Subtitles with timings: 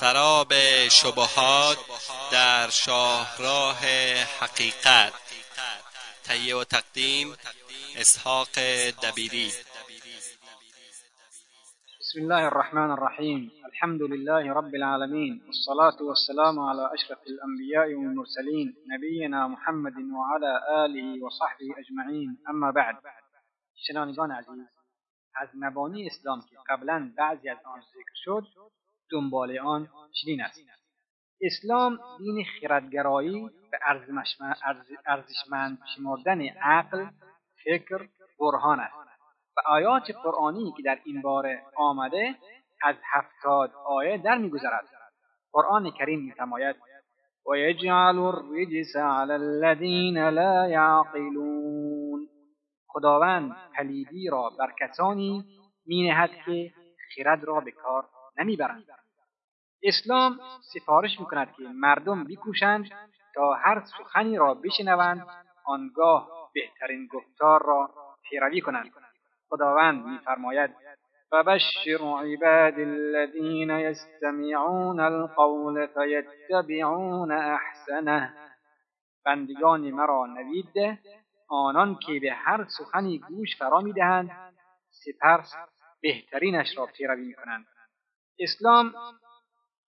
[0.00, 0.52] سراب
[0.90, 1.78] شبهات
[2.32, 3.78] در شاهراه
[4.40, 5.12] حقیقت
[6.24, 7.28] تهیه و تقدیم
[7.96, 8.48] اسحاق
[9.02, 9.46] دبیری
[12.00, 19.48] بسم الله الرحمن الرحیم الحمد لله رب العالمين والصلاة والسلام على اشرف الأنبياء والمرسلین نبينا
[19.48, 20.52] محمد وعلى
[20.84, 22.96] آله وصحبه اجمعین اما بعد
[23.86, 24.68] شنانگان عزیز
[25.36, 28.42] از مبانی اسلام که قبلا بعضی از آن ذکر شد
[29.12, 29.88] دنبال آن
[30.22, 30.60] چنین است
[31.40, 33.78] اسلام دین خردگرایی به
[35.16, 37.06] ارزشمند شمردن عقل
[37.64, 38.08] فکر
[38.40, 38.94] برهان است
[39.56, 42.34] و آیات قرآنی که در این باره آمده
[42.82, 44.84] از هفتاد آیه در میگذرد
[45.52, 46.76] قرآن کریم میفرماید
[47.52, 52.28] ویجعل الرجس علی الذین لا یعقلون
[52.86, 55.44] خداوند پلیدی را بر کسانی
[55.86, 56.72] مینهد که
[57.14, 58.84] خرد را به کار نمیبرند
[59.82, 60.40] اسلام
[60.74, 62.84] سفارش میکند که مردم بیکوشند
[63.34, 65.26] تا هر سخنی را بشنوند
[65.64, 67.90] آنگاه بهترین گفتار را
[68.30, 68.90] پیروی کنند
[69.48, 70.70] خداوند میفرماید
[71.30, 78.34] فبشر عباد الذين يستمعون القول فيتبعون احسنه
[79.24, 80.98] بندگان مرا نویده
[81.48, 84.30] آنان که به هر سخنی گوش فرا میدهند
[84.90, 85.54] سپرس
[86.02, 87.66] بهترینش را پیروی میکنند
[88.38, 88.94] اسلام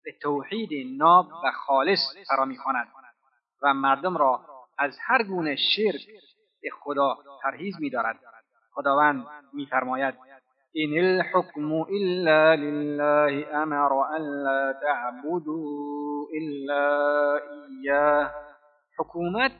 [0.06, 2.88] به توحید ناب و خالص فرا میخواند
[3.62, 4.40] و مردم را
[4.78, 6.06] از هر گونه شرک
[6.62, 8.18] به خدا پرهیز میدارد
[8.72, 10.14] خداوند میفرماید
[10.72, 14.74] این الحکم الا لله امر ان لا
[16.32, 18.30] الا ایه
[18.98, 19.52] حکومت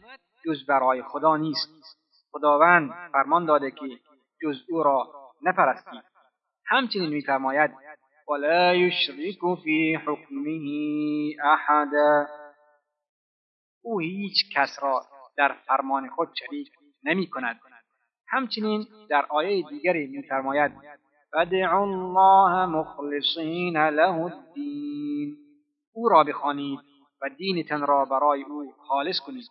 [0.45, 1.69] جز برای خدا نیست
[2.31, 3.89] خداوند فرمان داده که
[4.43, 5.09] جز او را
[5.43, 6.03] نپرستید
[6.67, 7.71] همچنین میفرماید
[8.29, 10.57] ولا يشرك فی حكمه
[11.45, 12.27] احدا
[13.83, 15.01] او هیچ کس را
[15.37, 16.71] در فرمان خود شریک
[17.05, 17.61] نمی کند
[18.29, 20.73] همچنین در آیه دیگری فرماید:
[21.33, 25.37] فدعو الله مخلصین له الدین
[25.93, 26.81] او را بخوانید
[27.23, 29.51] و دینتان را برای او خالص کنید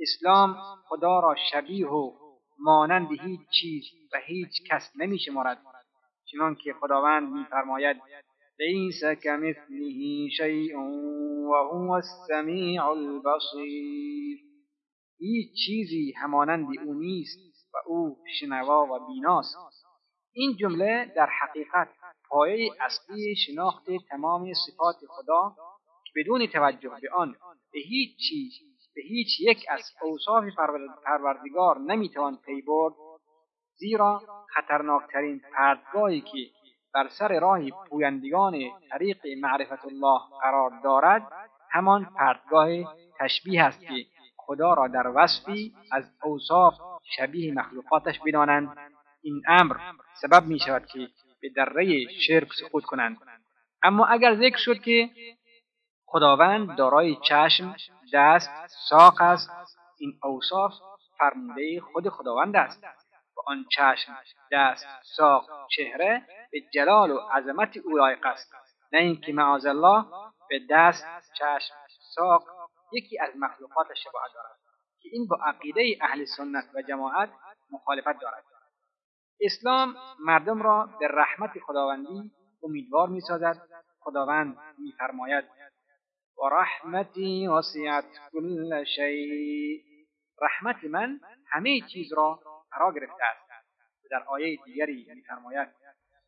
[0.00, 0.56] اسلام
[0.88, 2.12] خدا را شبیه و
[2.58, 5.58] مانند هیچ چیز و هیچ کس نمی شمارد
[6.32, 7.96] چنان که خداوند میفرماید
[8.60, 10.76] لیس کمثله شیء
[11.48, 14.38] و هو السمیع البصیر
[15.18, 17.38] هیچ چیزی همانند او نیست
[17.74, 19.58] و او شنوا و بیناست
[20.32, 21.88] این جمله در حقیقت
[22.28, 25.54] پایه اصلی شناخت تمام صفات خدا
[26.06, 27.36] که بدون توجه به آن
[27.72, 28.52] به هیچ چیز
[28.94, 30.44] به هیچ یک از اوصاف
[31.06, 32.94] پروردگار نمیتوان پی برد
[33.80, 36.38] زیرا خطرناکترین پردگاهی که
[36.94, 38.54] بر سر راه پویندگان
[38.90, 41.32] طریق معرفت الله قرار دارد
[41.70, 42.68] همان پردگاه
[43.18, 46.74] تشبیه است که خدا را در وصفی از اوصاف
[47.16, 48.78] شبیه مخلوقاتش بدانند
[49.22, 49.76] این امر
[50.20, 51.08] سبب می شود که
[51.42, 53.16] به دره شرک سقوط کنند
[53.82, 55.10] اما اگر ذکر شد که
[56.06, 57.76] خداوند دارای چشم
[58.14, 58.50] دست
[58.88, 59.50] ساق است
[59.98, 60.72] این اوصاف
[61.18, 62.84] فرموده خود خداوند است
[63.46, 64.18] آن چشم
[64.52, 64.86] دست
[65.16, 68.54] ساق چهره به جلال و عظمت او لایق است
[68.92, 70.04] نه اینکه معاذ الله
[70.48, 71.04] به دست
[71.38, 71.74] چشم
[72.14, 72.42] ساق
[72.92, 74.56] یکی از مخلوقات شباهت دارد
[75.00, 77.30] که این با عقیده اهل سنت و جماعت
[77.72, 78.44] مخالفت دارد
[79.40, 82.30] اسلام مردم را به رحمت خداوندی
[82.62, 83.56] امیدوار میسازد
[84.00, 85.44] خداوند میفرماید
[86.42, 89.84] و رحمتی وسیعت کل شی،
[90.42, 91.20] رحمت من
[91.50, 92.40] همه چیز را
[92.70, 93.50] فرا گرفته است
[94.10, 96.20] در آیه دیگری میفرماید یعنی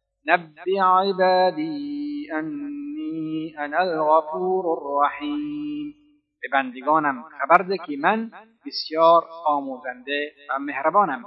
[0.50, 5.94] نبی عبادی انی انا الغفور الرحیم
[6.42, 8.30] به بندگانم خبر ده که من
[8.66, 11.25] بسیار آموزنده و مهربانم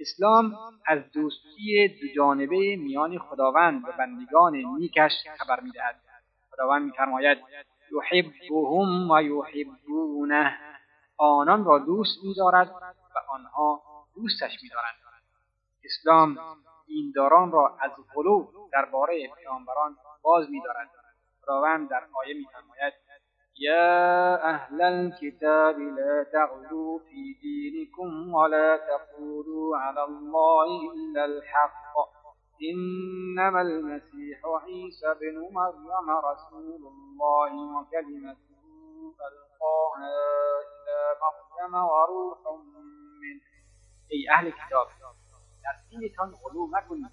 [0.00, 0.52] اسلام
[0.86, 6.00] از دوستی دو جانبه میان خداوند و بندگان نیکش خبر میدهد
[6.50, 7.38] خداوند میفرماید
[7.92, 10.56] یحبهم و یحبونه
[11.16, 12.68] آنان را دوست میدارد
[13.14, 13.82] و آنها
[14.16, 14.96] دوستش میدارند
[15.84, 16.38] اسلام
[16.86, 20.90] دینداران را از غلو درباره پیامبران باز میدارد
[21.44, 22.92] خداوند در آیه میفرماید
[23.58, 31.96] یا اهل الكتاب لا تغلو في دينكم ولا تقولوا على الله الا الحق
[32.72, 38.56] إنما المسيح عيسى بن مريم رسول الله وكلمته
[39.26, 42.38] ألقاها إلى مريم وروح
[43.22, 43.55] منه
[44.08, 44.88] ای اهل کتاب
[45.64, 47.12] در سینتان غلو مکنید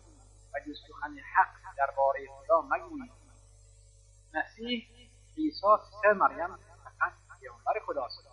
[0.53, 3.11] و جز سخن حق درباره خدا مگویید
[4.33, 4.87] مسیح
[5.37, 5.57] عیسی
[6.03, 8.27] سه مریم فقط پیامبر خداست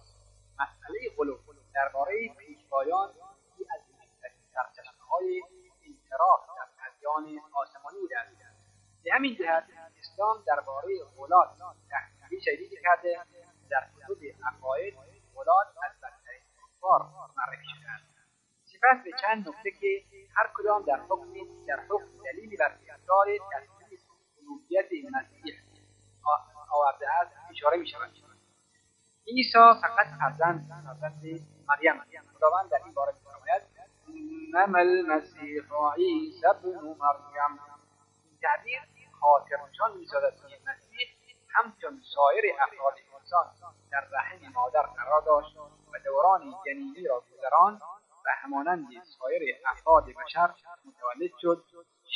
[0.61, 1.39] مسئله غلو
[1.75, 5.43] درباره پیشوایان یکی از مهمترین سرچشمههای
[5.87, 8.37] انتراف در ادیان آسمانی بوده است
[9.05, 9.65] به همین جهت
[10.01, 11.49] اسلام درباره غلات
[11.91, 13.19] تحقیقی شدید کرده
[13.71, 14.95] در کتب عقاید
[15.35, 18.10] غلات از بدترین کفار معرفی است.
[18.85, 20.03] نسبت به چند نکته که
[20.37, 21.33] هر کدام در حکم
[21.69, 24.01] در حکم دلیلی بر اختیار تصدیق
[24.39, 25.55] الوهیت مسیح
[26.73, 28.11] آورده است اشاره می شود
[29.27, 31.23] عیسی فقط فرزند فرزند
[31.69, 32.03] مریم
[32.37, 33.63] خداوند در این باره میفرماید
[34.57, 35.63] انما المسیح
[35.99, 37.61] عیسی ابن مریم
[38.43, 38.81] تعبیر
[39.21, 40.99] خاطر نشان میسازد که مسیح
[41.55, 45.57] همچون سایر افراد انسان در رحم مادر قرار داشت
[45.93, 47.81] و دوران جنینی را گذران
[48.43, 48.87] همانند
[49.19, 49.41] سایر
[49.71, 50.51] افراد بشر
[50.85, 51.65] متولد شد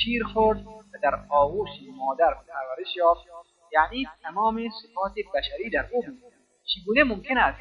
[0.04, 3.20] شیر خورد و در آغوش مادر پرورش یافت
[3.72, 6.32] یعنی تمام صفات بشری در او بود
[6.74, 7.60] چگونه ممکن است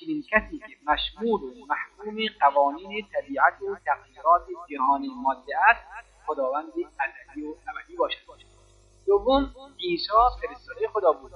[0.00, 5.84] چنین کسی که مشمول و محکوم قوانین طبیعت و تغییرات جهانی ماده است
[6.26, 8.52] خداوند ازلی و ابدی باشد
[9.06, 9.54] دوم
[9.88, 10.08] عیسی
[10.40, 11.32] فرستاده خدا بود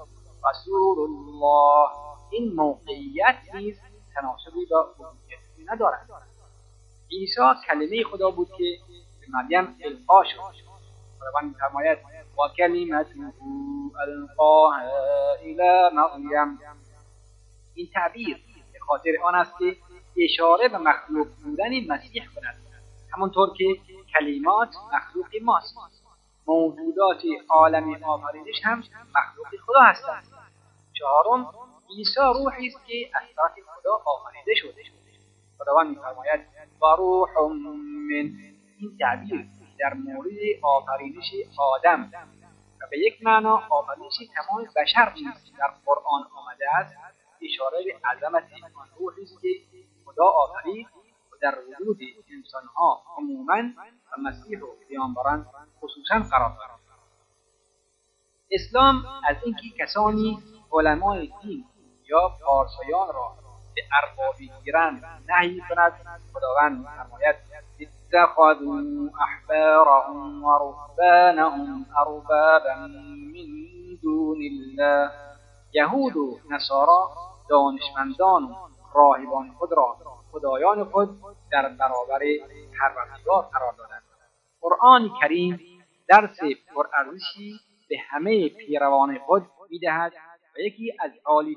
[0.51, 1.89] رسول الله
[2.31, 3.81] این موقعیت نیز
[4.15, 5.41] تناسبی با عبودیت
[5.73, 6.09] ندارد
[7.13, 8.65] عیسی کلمه خدا بود که
[9.21, 10.39] به مریم القا شد
[11.19, 11.99] خداوند میفرماید
[12.39, 13.35] و کلمته
[14.01, 14.81] القاها
[15.41, 15.91] الی
[16.45, 16.79] مریم
[17.75, 18.37] این تعبیر
[18.73, 19.77] به خاطر آن است که
[20.25, 22.55] اشاره به مخلوق بودن مسیح کند
[23.17, 23.65] همانطور که
[24.15, 25.75] کلمات مخلوق ماست
[26.47, 28.79] موجودات عالم آفرینش هم
[29.17, 30.25] مخلوق خدا هستند
[30.93, 31.55] چهارم
[31.99, 35.06] عیسی روحی است که از طرف خدا آفریده شده شد
[35.59, 36.41] خداوند میفرماید
[36.83, 39.47] و روح من این تعبیر
[39.79, 40.29] در مورد
[40.63, 42.11] آفرینش آدم
[42.83, 46.95] و به یک معنا آفرینش تمام بشر نیز در قرآن آمده است
[47.43, 48.43] اشاره به عظمت
[48.75, 49.49] آن روحی است که
[50.05, 50.87] خدا آفرید
[51.33, 51.99] و در وجود
[52.37, 53.63] انسانها عموما
[54.13, 55.47] و مسیح و پیامبران
[55.81, 56.71] خصوصا قرار دارد
[58.51, 60.39] اسلام از اینکه کسانی
[60.73, 61.65] علمای دین
[62.09, 63.46] یا پارسایان را
[63.77, 66.03] به گیرن نهی کند
[66.33, 67.37] خداوند فرماید
[68.13, 68.81] اتخذوا
[69.27, 72.91] احبارهم و رهبانهم اربابا من
[74.03, 75.11] دون الله
[75.73, 77.09] یهود و نصارا
[77.51, 78.55] دانشمندان و
[78.95, 79.97] راهبان خود را
[80.33, 81.09] خدایان خود
[81.53, 82.21] در برابر
[82.81, 84.03] پروردگار قرار دادند
[84.61, 85.61] قرآن کریم
[86.09, 86.39] درس
[86.75, 90.13] پرارزشی به همه پیروان خود میدهد
[90.59, 91.11] و یکی از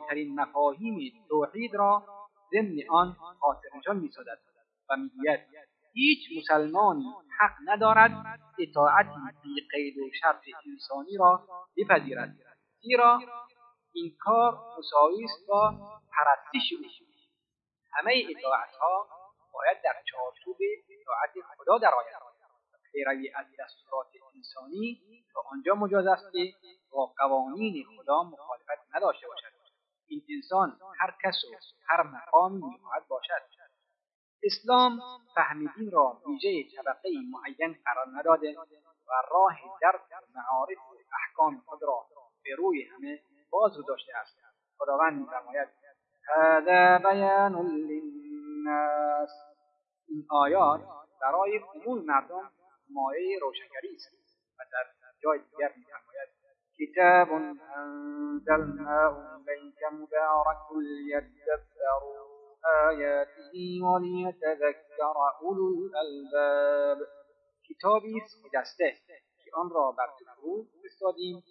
[0.10, 2.04] ترین مفاهیم توحید را
[2.51, 3.16] ضمن آن
[4.01, 4.40] می سادد.
[4.90, 5.40] و میگوید
[5.94, 7.06] هیچ مسلمانی
[7.40, 8.12] حق ندارد
[8.60, 11.44] اطاعتی بی قید و شرط انسانی را
[11.78, 12.36] بپذیرد
[12.81, 13.19] زیرا
[13.94, 15.72] این کار مساوی است با
[16.12, 16.78] پرستش او
[17.92, 18.12] همه
[18.81, 19.07] ها
[19.54, 20.57] باید در چارچوب
[21.02, 22.29] اطاعت خدا درآید
[22.91, 25.01] پیروی از دستورات انسانی
[25.33, 26.53] تا آنجا مجاز است که
[26.91, 29.50] با قوانین خدا مخالفت نداشته باشد
[30.07, 31.56] این انسان هر کس و
[31.88, 33.50] هر مقام میخواهد باشد
[34.44, 35.00] اسلام
[35.36, 38.59] فهم دین را ویژه طبقه معین قرار نداده
[39.07, 42.06] و راه درک معارف و احکام خود را
[42.44, 43.19] به روی همه
[43.50, 44.38] باز داشته است
[44.78, 45.68] خداوند میفرماید
[46.35, 49.30] هذا بیان للناس
[50.07, 50.81] این آیات
[51.21, 52.52] برای عموم مردم
[52.94, 54.14] مایه روشنگری است
[54.60, 54.86] و در
[55.19, 56.30] جای دیگر میفرماید
[56.80, 57.31] کتاب
[57.78, 62.30] انزلناه الیک مبارک لیدبروا
[62.88, 63.52] آیاته
[63.84, 65.04] ولیتذکر
[65.42, 67.08] اولو الالباب
[67.69, 68.98] کتابی است دسته
[69.46, 71.44] که آن را بر تو فرستادیم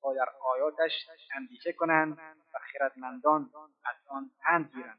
[0.00, 0.92] تا در آیاتش
[1.36, 2.18] اندیشه کنند
[2.54, 3.50] و خردمندان
[3.84, 4.98] از آن پند گیرند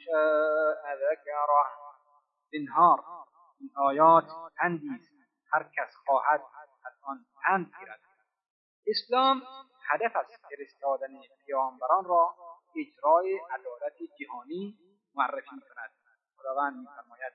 [0.00, 1.68] شاء ذكره
[2.54, 3.24] انهار
[3.60, 4.24] این آیات
[4.58, 4.88] عندي
[5.52, 6.40] هر کس خواهد
[6.86, 8.00] از آن گیرد
[8.88, 9.42] اسلام
[9.90, 12.34] هدف از فرستادن پیامبران را
[12.76, 14.78] اجرای عدالت جهانی
[15.14, 15.90] معرفی می کند
[16.36, 17.32] خداوند میفرماید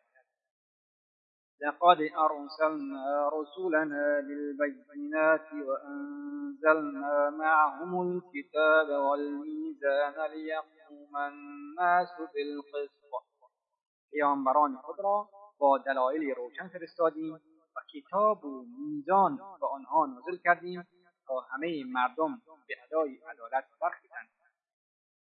[1.62, 13.10] لقد أرسلنا رسلنا بالبينات وأنزلنا معهم الكتاب والميزان ليقوم الناس بالقسط
[14.12, 17.34] پیامبران خود را با دلایل روشن فرستادیم
[17.76, 20.88] و کتاب و میزان به آنها نازل کردیم
[21.28, 24.30] تا همه مردم به ادای عدالت برخیزند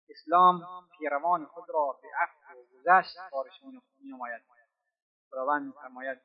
[0.09, 0.61] اسلام
[0.99, 4.43] پیروان خود را به عفو و گذشت بارشان می‌نماید
[5.35, 6.19] خداوند میفرماید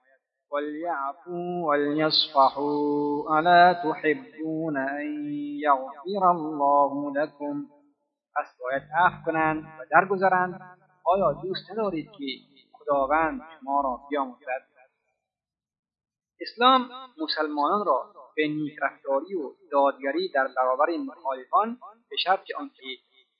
[0.52, 5.26] ولیعفو ولیصفحو الا تحبون ان
[5.60, 7.66] یغفر الله لكم
[8.36, 12.26] پس باید عف کنند و درگذرند آیا دوست دارید که
[12.74, 14.66] خداوند شما را بیاموزد
[16.42, 16.88] اسلام
[17.22, 21.78] مسلمانان را به نیکرفتاری و دادگری در برابر مخالفان
[22.10, 22.84] به شرط آنکه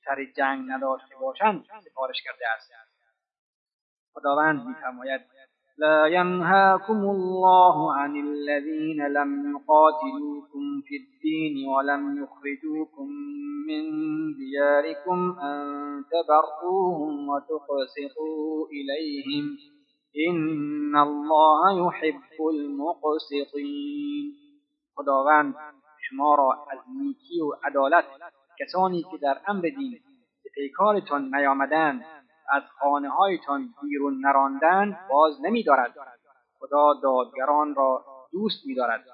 [0.04, 2.70] سر جنگ نداشته باشند سفارش کرده است
[4.12, 5.20] خداوند میفرماید
[5.80, 13.08] لا ينهاكم الله عن الذين لم يقاتلوكم في الدين ولم يخرجوكم
[13.68, 13.82] من
[14.36, 15.58] دياركم أن
[16.12, 19.44] تبرؤوهم وتقسطوا إليهم
[20.28, 24.32] إن الله يحب المقسطين
[24.96, 25.54] خداوند
[26.00, 28.04] شما را از نیکی و عدالت
[28.60, 29.92] کسانی که در امر دین
[30.44, 32.04] به پیکارتان نیامدند
[32.50, 35.94] از خانه هایتان بیرون نراندن باز نمی دارد.
[36.58, 39.04] خدا دادگران را دوست می دارد.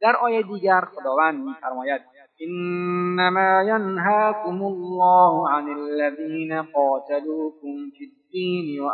[0.00, 2.02] در آیه دیگر خداوند می فرماید
[2.40, 8.92] انما ینهاکم الله عن الذین قاتلوكم في الدین و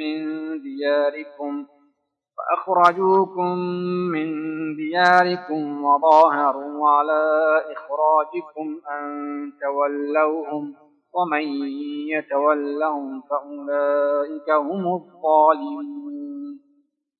[0.00, 0.18] من
[0.62, 1.66] دياركم
[2.36, 3.58] فأخرجوكم
[4.12, 4.28] من
[4.76, 7.32] دياركم وظاهروا على
[7.72, 10.74] اخراجكم ان تولوهم
[11.14, 11.42] ومن
[12.06, 16.60] یتولهم فاولئک هم الظالمون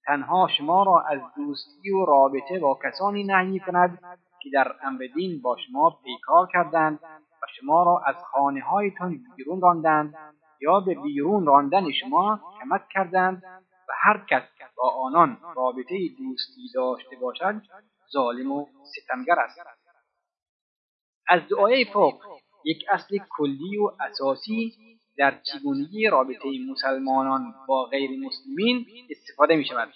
[0.06, 3.98] تنها شما را از دوستی و رابطه با کسانی نهی کند
[4.42, 5.06] که در امر
[5.42, 6.98] با شما پیکار کردند
[7.42, 10.14] و شما را از خانه هایتان بیرون راندند
[10.60, 13.42] یا به بیرون راندن شما کمک کردند
[13.88, 14.42] و هر کس
[14.76, 17.54] با آنان رابطه دوستی داشته باشد
[18.12, 19.60] ظالم و ستمگر است
[21.28, 22.14] از دعای فوق
[22.64, 24.72] یک اصل کلی و اساسی
[25.18, 29.88] در چگونگی رابطه مسلمانان با غیر مسلمین استفاده می شود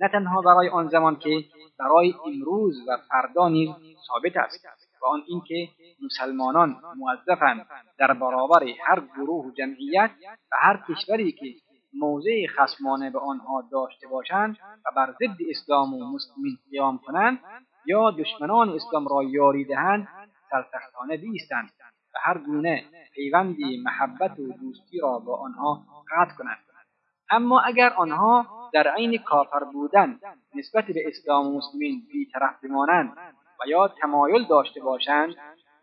[0.00, 1.44] نه تنها برای آن زمان که
[1.78, 3.68] برای امروز و فردا نیز
[4.08, 4.64] ثابت است
[5.02, 5.68] و آن اینکه
[6.04, 7.66] مسلمانان موظفند
[7.98, 10.10] در برابر هر گروه و جمعیت
[10.52, 11.46] و هر کشوری که
[11.94, 17.38] موضع خصمانه به آنها داشته باشند و بر ضد اسلام و مسلمین قیام کنند
[17.86, 20.08] یا دشمنان اسلام را یاری دهند
[20.50, 21.70] سرسختانه بیستند
[22.14, 26.58] و هر گونه پیوندی محبت و دوستی را با آنها قطع کند
[27.30, 30.20] اما اگر آنها در عین کافر بودن
[30.54, 33.16] نسبت به اسلام و مسلمین بیطرف بمانند
[33.64, 35.34] و یا تمایل داشته باشند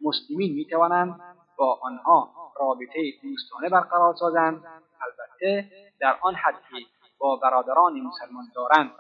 [0.02, 1.20] مسلمین توانند
[1.58, 4.64] با آنها رابطه دوستانه برقرار سازند
[5.02, 5.66] البته
[6.02, 6.86] در آن حد که
[7.18, 8.92] با برادران مسلمان دارند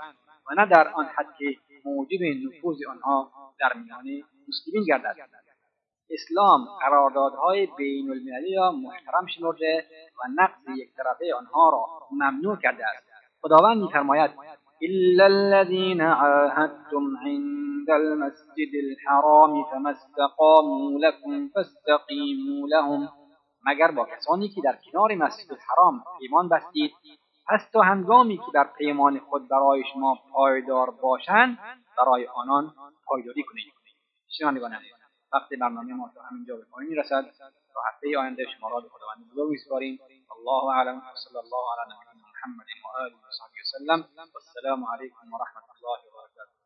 [0.50, 1.45] و نه در آن حد که
[1.86, 4.05] موجب نفوذ آنها در میان
[4.48, 5.15] مسلمین گردد
[6.11, 9.85] اسلام قراردادهای بین المللی را محترم شمرده
[10.19, 11.85] و نقض یک طرفه آنها را
[12.17, 13.07] ممنوع کرده است
[13.41, 14.31] خداوند میفرماید
[14.81, 23.09] الا الذين عاهدتم عند المسجد الحرام فما استقاموا لكم فاستقيموا لهم
[23.67, 26.91] مگر با کسانی که در کنار مسجد الحرام پیمان بستید
[27.47, 31.57] پس تا هنگامی که بر پیمان خود برای شما پایدار باشند
[31.97, 32.73] برای آنان
[33.07, 33.73] پایداری کنید
[34.29, 34.98] شنوندگان عزیز
[35.33, 37.24] وقتی برنامه ما تو همینجا به پایان میرسد
[37.74, 40.00] تا هفته آینده شما را به خداوند بزرگ میسپاریم
[40.38, 45.33] الله اعلم و صلی الله علی نبینا محمد و آله و صحبه وسلم والسلام علیکم
[45.33, 46.58] و رحمت الله و برکاته